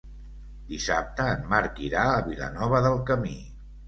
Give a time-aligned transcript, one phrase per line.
[0.69, 3.35] Dissabte en Marc irà a Vilanova del Camí.